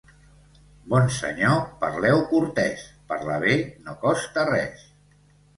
[0.93, 3.55] Bon senyor, parleu cortès; parlar bé
[3.89, 4.85] no costa res.